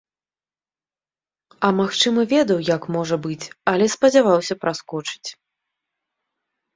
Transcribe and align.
А 1.67 1.69
магчыма, 1.79 2.23
ведаў, 2.31 2.63
як 2.75 2.87
можа 2.95 3.15
быць, 3.25 3.45
але 3.73 3.85
спадзяваўся 3.95 4.53
праскочыць. 4.65 5.29